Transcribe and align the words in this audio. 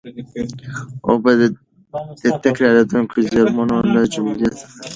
اوبه 1.07 1.31
د 1.39 1.43
تکرارېدونکو 2.43 3.15
زېرمونو 3.29 3.77
له 3.93 4.01
جملې 4.13 4.49
څخه 4.59 4.75
دي. 4.79 4.89